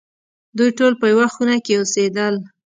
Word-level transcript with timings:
دوی 0.57 0.69
ټول 0.77 0.93
په 1.01 1.05
یوه 1.11 1.27
خونه 1.33 1.55
کې 1.65 1.73
اوسېدل. 1.77 2.35